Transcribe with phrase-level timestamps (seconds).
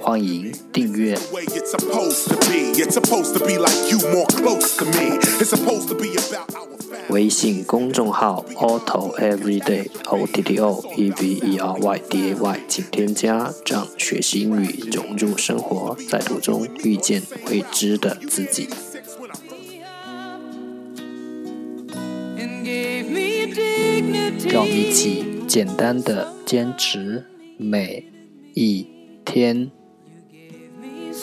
[0.00, 1.16] 欢迎订阅。
[7.08, 18.68] 微信公众号 Otto Everyday O T T O E V E R Y D A Y，请添加，让学习英语融入生活，在途中遇见未知的自己。
[24.48, 27.24] 让我们一起简单的坚持
[27.58, 28.12] 每
[28.54, 28.86] 一
[29.24, 29.70] 天。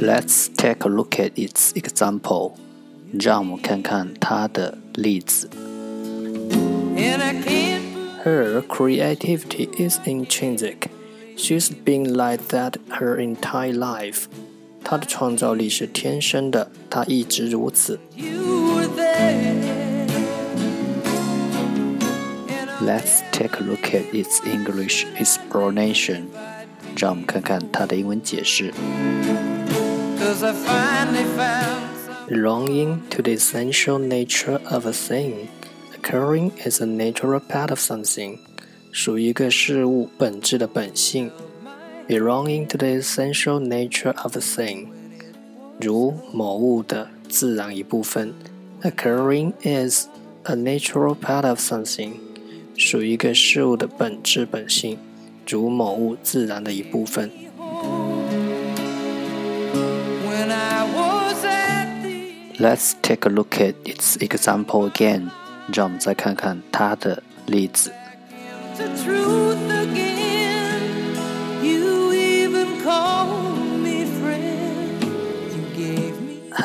[0.00, 2.52] Let's take a look at its example.
[3.12, 5.50] 让我们看看它的例子。
[8.24, 10.88] Her creativity is intrinsic.
[11.36, 14.24] She's been like that her entire life.
[14.82, 18.00] 她的创造力是天生的，她一直如此。
[22.82, 26.26] Let's take a look at its English explanation.
[26.96, 28.72] 让我们看看它的英文解释。
[32.28, 35.48] Belonging to the essential nature of a thing,
[35.94, 38.38] occurring as a natural part of something，
[38.90, 41.30] 属于一个事物本质的本性。
[42.08, 44.88] Belonging to the essential nature of a thing，
[45.80, 48.34] 如某物的自然一部分。
[48.82, 50.06] Occurring as
[50.44, 52.12] a natural part of something，
[52.76, 54.98] 属于一个事物的本质本性，
[55.48, 57.30] 如某物自然的一部分。
[62.60, 65.30] Let's take a look at its example again.
[65.72, 67.92] 让我们再看看它的例子。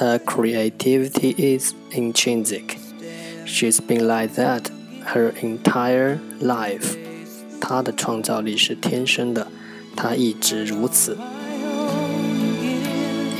[0.00, 2.76] Her creativity is intrinsic.
[3.46, 4.70] She's been like that
[5.06, 6.96] her entire life.
[7.60, 9.46] 她的创造力是天生的，
[9.96, 11.16] 她一直如此。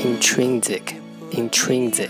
[0.03, 0.95] Intrinsic,
[1.31, 2.09] intrinsic.